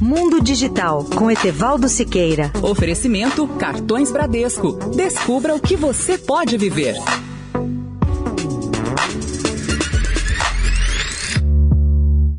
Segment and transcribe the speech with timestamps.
[0.00, 2.50] Mundo Digital com Etevaldo Siqueira.
[2.62, 4.72] Oferecimento Cartões Bradesco.
[4.96, 6.96] Descubra o que você pode viver.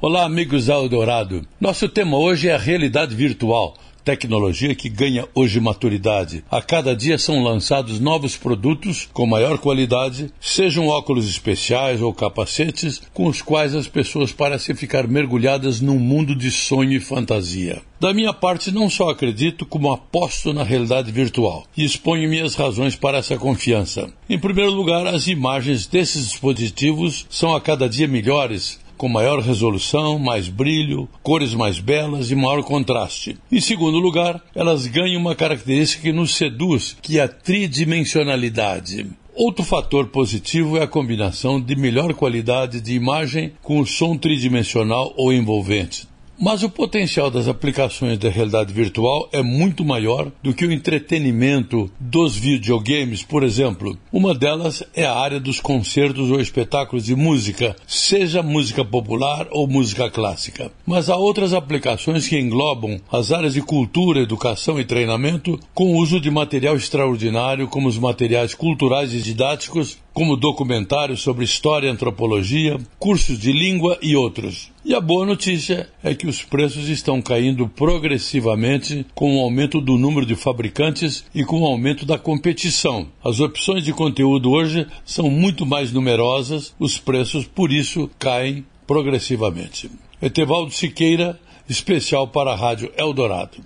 [0.00, 1.46] Olá, amigos Eldorado.
[1.60, 6.44] Nosso tema hoje é a realidade virtual tecnologia que ganha hoje maturidade.
[6.50, 13.00] A cada dia são lançados novos produtos com maior qualidade, sejam óculos especiais ou capacetes,
[13.14, 17.82] com os quais as pessoas parecem ficar mergulhadas num mundo de sonho e fantasia.
[17.98, 22.94] Da minha parte, não só acredito, como aposto na realidade virtual e exponho minhas razões
[22.94, 24.12] para essa confiança.
[24.28, 30.18] Em primeiro lugar, as imagens desses dispositivos são a cada dia melhores, com maior resolução,
[30.18, 33.36] mais brilho, cores mais belas e maior contraste.
[33.50, 39.06] Em segundo lugar, elas ganham uma característica que nos seduz, que é a tridimensionalidade.
[39.34, 45.12] Outro fator positivo é a combinação de melhor qualidade de imagem com o som tridimensional
[45.16, 46.06] ou envolvente.
[46.38, 51.90] Mas o potencial das aplicações da realidade virtual é muito maior do que o entretenimento
[51.98, 53.96] dos videogames, por exemplo.
[54.12, 59.68] Uma delas é a área dos concertos ou espetáculos de música, seja música popular ou
[59.68, 60.72] música clássica.
[60.84, 65.98] Mas há outras aplicações que englobam as áreas de cultura, educação e treinamento com o
[65.98, 71.90] uso de material extraordinário como os materiais culturais e didáticos como documentários sobre história e
[71.90, 74.70] antropologia, cursos de língua e outros.
[74.84, 79.98] E a boa notícia é que os preços estão caindo progressivamente com o aumento do
[79.98, 83.08] número de fabricantes e com o aumento da competição.
[83.24, 89.90] As opções de conteúdo hoje são muito mais numerosas, os preços, por isso, caem progressivamente.
[90.22, 93.58] Etevaldo Siqueira, especial para a Rádio Eldorado.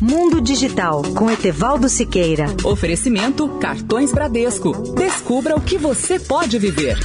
[0.00, 2.46] Mundo Digital com Etevaldo Siqueira.
[2.64, 4.72] Oferecimento Cartões Bradesco.
[4.94, 6.98] Descubra o que você pode viver.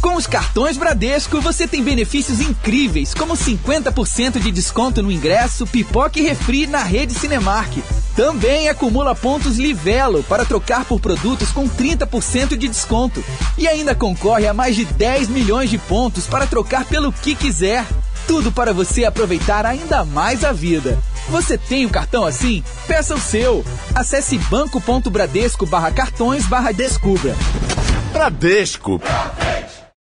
[0.00, 6.20] Com os cartões Bradesco, você tem benefícios incríveis, como 50% de desconto no ingresso, pipoca
[6.20, 7.78] e refri na rede Cinemark.
[8.14, 13.22] Também acumula pontos Livelo para trocar por produtos com 30% de desconto.
[13.58, 17.84] E ainda concorre a mais de 10 milhões de pontos para trocar pelo que quiser.
[18.26, 20.98] Tudo para você aproveitar ainda mais a vida.
[21.28, 22.62] Você tem um cartão assim?
[22.86, 23.64] Peça o seu.
[23.94, 27.34] Acesse banco.bradesco barra cartões barra descubra.
[28.12, 28.98] Bradesco.
[28.98, 29.65] Bradesco